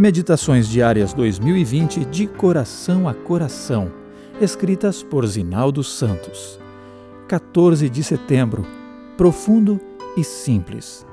Meditações 0.00 0.66
Diárias 0.66 1.12
2020 1.12 2.06
de 2.06 2.26
Coração 2.26 3.06
a 3.06 3.12
Coração, 3.12 3.92
escritas 4.40 5.02
por 5.02 5.26
Zinaldo 5.26 5.84
Santos. 5.84 6.58
14 7.28 7.86
de 7.90 8.02
setembro. 8.02 8.66
Profundo 9.18 9.78
e 10.16 10.24
simples. 10.24 11.06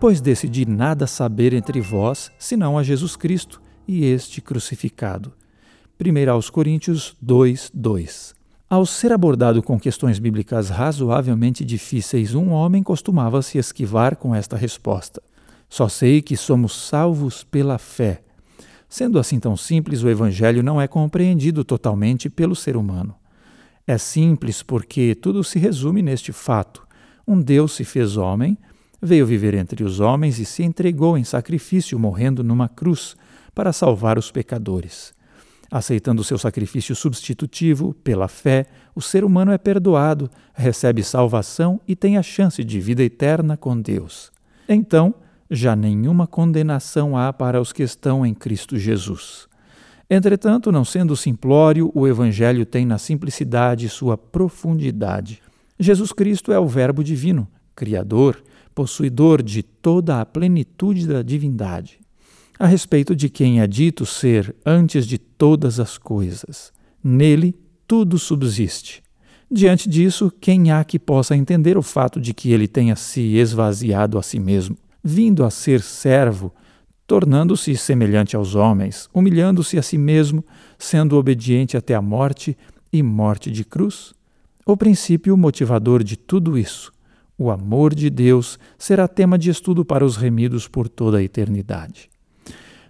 Pois 0.00 0.22
decidi 0.22 0.64
nada 0.64 1.06
saber 1.06 1.52
entre 1.52 1.78
vós, 1.82 2.32
senão 2.38 2.78
a 2.78 2.82
Jesus 2.82 3.16
Cristo 3.16 3.60
e 3.86 4.06
este 4.06 4.40
crucificado. 4.40 5.30
1 6.00 6.30
aos 6.30 6.48
Coríntios 6.48 7.14
2, 7.20 7.70
2. 7.74 8.34
Ao 8.70 8.86
ser 8.86 9.12
abordado 9.12 9.62
com 9.62 9.78
questões 9.78 10.18
bíblicas 10.18 10.70
razoavelmente 10.70 11.66
difíceis, 11.66 12.34
um 12.34 12.52
homem 12.52 12.82
costumava 12.82 13.42
se 13.42 13.58
esquivar 13.58 14.16
com 14.16 14.34
esta 14.34 14.56
resposta. 14.56 15.22
Só 15.68 15.88
sei 15.88 16.22
que 16.22 16.36
somos 16.36 16.72
salvos 16.72 17.44
pela 17.44 17.78
fé. 17.78 18.22
Sendo 18.88 19.18
assim 19.18 19.40
tão 19.40 19.56
simples, 19.56 20.02
o 20.02 20.08
Evangelho 20.08 20.62
não 20.62 20.80
é 20.80 20.86
compreendido 20.86 21.64
totalmente 21.64 22.30
pelo 22.30 22.54
ser 22.54 22.76
humano. 22.76 23.14
É 23.86 23.98
simples 23.98 24.62
porque 24.62 25.14
tudo 25.14 25.44
se 25.44 25.58
resume 25.58 26.02
neste 26.02 26.32
fato: 26.32 26.86
um 27.26 27.40
Deus 27.40 27.72
se 27.72 27.84
fez 27.84 28.16
homem, 28.16 28.56
veio 29.00 29.26
viver 29.26 29.54
entre 29.54 29.84
os 29.84 30.00
homens 30.00 30.38
e 30.38 30.44
se 30.44 30.62
entregou 30.62 31.18
em 31.18 31.24
sacrifício, 31.24 31.98
morrendo 31.98 32.42
numa 32.42 32.68
cruz, 32.68 33.16
para 33.54 33.72
salvar 33.72 34.18
os 34.18 34.30
pecadores. 34.30 35.14
Aceitando 35.70 36.22
seu 36.22 36.38
sacrifício 36.38 36.94
substitutivo, 36.94 37.92
pela 37.92 38.28
fé, 38.28 38.66
o 38.94 39.02
ser 39.02 39.24
humano 39.24 39.50
é 39.50 39.58
perdoado, 39.58 40.30
recebe 40.54 41.02
salvação 41.02 41.80
e 41.88 41.96
tem 41.96 42.16
a 42.16 42.22
chance 42.22 42.62
de 42.62 42.80
vida 42.80 43.02
eterna 43.02 43.56
com 43.56 43.80
Deus. 43.80 44.30
Então, 44.68 45.14
já 45.50 45.76
nenhuma 45.76 46.26
condenação 46.26 47.16
há 47.16 47.32
para 47.32 47.60
os 47.60 47.72
que 47.72 47.82
estão 47.82 48.24
em 48.24 48.34
Cristo 48.34 48.78
Jesus. 48.78 49.46
Entretanto, 50.08 50.70
não 50.70 50.84
sendo 50.84 51.16
simplório, 51.16 51.90
o 51.94 52.06
Evangelho 52.06 52.64
tem 52.64 52.86
na 52.86 52.98
simplicidade 52.98 53.88
sua 53.88 54.16
profundidade. 54.16 55.42
Jesus 55.78 56.12
Cristo 56.12 56.52
é 56.52 56.58
o 56.58 56.66
Verbo 56.66 57.02
divino, 57.02 57.48
Criador, 57.74 58.42
possuidor 58.74 59.42
de 59.42 59.62
toda 59.62 60.20
a 60.20 60.26
plenitude 60.26 61.06
da 61.06 61.22
divindade. 61.22 61.98
A 62.58 62.66
respeito 62.66 63.14
de 63.14 63.28
quem 63.28 63.60
é 63.60 63.66
dito 63.66 64.06
ser 64.06 64.54
antes 64.64 65.06
de 65.06 65.18
todas 65.18 65.78
as 65.80 65.98
coisas, 65.98 66.72
nele 67.02 67.54
tudo 67.86 68.18
subsiste. 68.18 69.02
Diante 69.50 69.88
disso, 69.88 70.32
quem 70.40 70.70
há 70.70 70.82
que 70.82 70.98
possa 70.98 71.36
entender 71.36 71.76
o 71.76 71.82
fato 71.82 72.20
de 72.20 72.32
que 72.32 72.52
ele 72.52 72.66
tenha 72.66 72.96
se 72.96 73.36
esvaziado 73.36 74.18
a 74.18 74.22
si 74.22 74.40
mesmo? 74.40 74.76
Vindo 75.06 75.44
a 75.44 75.50
ser 75.50 75.82
servo, 75.82 76.52
tornando-se 77.06 77.76
semelhante 77.76 78.34
aos 78.34 78.56
homens, 78.56 79.08
humilhando-se 79.14 79.78
a 79.78 79.82
si 79.82 79.96
mesmo, 79.96 80.44
sendo 80.76 81.16
obediente 81.16 81.76
até 81.76 81.94
a 81.94 82.02
morte 82.02 82.58
e 82.92 83.04
morte 83.04 83.48
de 83.48 83.64
cruz? 83.64 84.12
O 84.66 84.76
princípio 84.76 85.36
motivador 85.36 86.02
de 86.02 86.16
tudo 86.16 86.58
isso, 86.58 86.92
o 87.38 87.52
amor 87.52 87.94
de 87.94 88.10
Deus, 88.10 88.58
será 88.76 89.06
tema 89.06 89.38
de 89.38 89.48
estudo 89.48 89.84
para 89.84 90.04
os 90.04 90.16
remidos 90.16 90.66
por 90.66 90.88
toda 90.88 91.18
a 91.18 91.22
eternidade. 91.22 92.10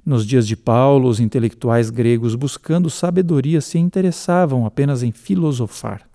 Nos 0.03 0.27
dias 0.27 0.48
de 0.48 0.56
Paulo, 0.56 1.11
os 1.11 1.20
intelectuais 1.20 1.91
gregos 1.91 2.34
buscando 2.34 2.89
sabedoria 2.89 3.61
se 3.61 3.77
interessavam 3.77 4.64
apenas 4.64 5.03
em 5.03 5.12
filosofar, 5.12 6.09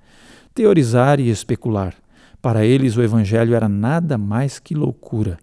teorizar 0.55 1.19
e 1.19 1.29
especular. 1.29 1.93
Para 2.41 2.65
eles, 2.65 2.97
o 2.97 3.03
Evangelho 3.03 3.53
era 3.53 3.69
nada 3.69 4.17
mais 4.17 4.57
que 4.57 4.73
loucura 4.73 5.37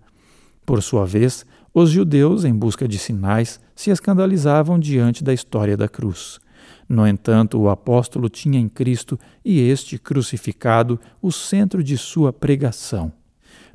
por 0.68 0.82
sua 0.82 1.06
vez, 1.06 1.46
os 1.72 1.88
judeus, 1.88 2.44
em 2.44 2.52
busca 2.52 2.86
de 2.86 2.98
sinais, 2.98 3.58
se 3.74 3.88
escandalizavam 3.88 4.78
diante 4.78 5.24
da 5.24 5.32
história 5.32 5.78
da 5.78 5.88
cruz. 5.88 6.38
No 6.86 7.06
entanto, 7.06 7.58
o 7.58 7.70
apóstolo 7.70 8.28
tinha 8.28 8.60
em 8.60 8.68
Cristo 8.68 9.18
e 9.42 9.60
este 9.60 9.98
crucificado 9.98 11.00
o 11.22 11.32
centro 11.32 11.82
de 11.82 11.96
sua 11.96 12.34
pregação. 12.34 13.10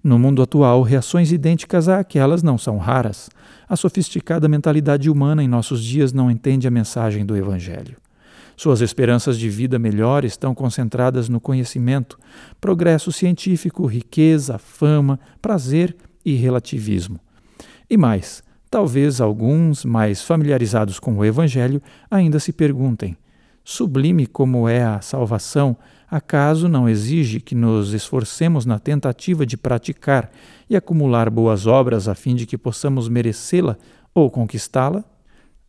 No 0.04 0.20
mundo 0.20 0.44
atual, 0.44 0.84
reações 0.84 1.31
idênticas 1.31 1.90
àquelas 1.90 2.44
não 2.44 2.59
são 2.59 2.78
raras. 2.78 3.28
A 3.68 3.75
sofisticada 3.75 4.48
mentalidade 4.48 5.10
humana 5.10 5.44
em 5.44 5.48
nossos 5.48 5.84
dias 5.84 6.14
não 6.14 6.30
entende 6.30 6.68
a 6.68 6.72
mensagem 6.72 7.25
do 7.25 7.36
Evangelho. 7.36 7.98
Suas 8.56 8.81
esperanças 8.81 9.40
de 9.40 9.50
vida 9.50 9.80
melhor 9.80 10.24
estão 10.24 10.54
concentradas 10.54 11.28
no 11.28 11.40
conhecimento, 11.40 12.20
progresso 12.62 13.12
científico, 13.12 13.88
riqueza, 13.88 14.60
fama, 14.60 15.20
prazer 15.42 15.96
e 16.26 16.36
relativismo. 16.36 17.20
E 17.90 17.98
mais, 17.98 18.44
talvez 18.70 19.22
alguns 19.22 19.86
mais 19.86 20.22
familiarizados 20.22 21.00
com 21.00 21.18
o 21.18 21.26
Evangelho 21.26 21.82
ainda 22.10 22.40
se 22.40 22.52
perguntem: 22.52 23.16
sublime 23.64 24.26
como 24.26 24.68
é 24.68 24.84
a 24.84 25.02
salvação, 25.02 25.78
acaso 26.10 26.68
não 26.68 26.88
exige 26.88 27.40
que 27.40 27.56
nos 27.56 27.94
esforcemos 27.94 28.66
na 28.66 28.80
tentativa 28.80 29.46
de 29.46 29.58
praticar 29.58 30.32
e 30.70 30.76
acumular 30.76 31.30
boas 31.30 31.68
obras 31.68 32.08
a 32.08 32.16
fim 32.16 32.36
de 32.36 32.46
que 32.46 32.58
possamos 32.58 33.08
merecê-la 33.08 33.78
ou 34.14 34.30
conquistá-la? 34.30 35.04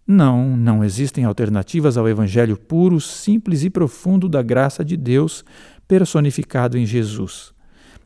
Não, 0.07 0.55
não 0.55 0.85
existem 0.85 1.25
alternativas 1.25 1.97
ao 1.97 2.07
Evangelho 2.07 2.59
puro, 2.59 3.01
simples 3.01 3.65
e 3.65 3.71
profundo 3.71 4.29
da 4.29 4.43
graça 4.43 4.85
de 4.85 4.99
Deus 4.99 5.43
personificado 5.89 6.77
em 6.77 6.85
Jesus. 6.85 7.55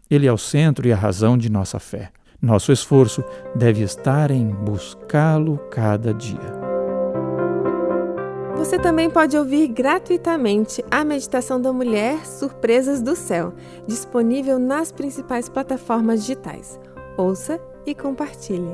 Ele 0.08 0.26
é 0.26 0.32
o 0.32 0.38
centro 0.38 0.86
e 0.86 0.92
a 0.92 0.96
razão 0.96 1.36
de 1.36 1.50
nossa 1.50 1.78
fé. 1.78 2.10
Nosso 2.40 2.70
esforço 2.70 3.24
deve 3.54 3.82
estar 3.82 4.30
em 4.30 4.46
buscá-lo 4.46 5.58
cada 5.70 6.14
dia. 6.14 6.56
Você 8.56 8.78
também 8.78 9.10
pode 9.10 9.36
ouvir 9.36 9.66
gratuitamente 9.68 10.84
a 10.88 11.04
Meditação 11.04 11.60
da 11.60 11.72
Mulher 11.72 12.24
Surpresas 12.24 13.02
do 13.02 13.16
Céu, 13.16 13.52
disponível 13.88 14.58
nas 14.58 14.92
principais 14.92 15.48
plataformas 15.48 16.20
digitais. 16.20 16.78
Ouça 17.16 17.60
e 17.84 17.92
compartilhe. 17.92 18.72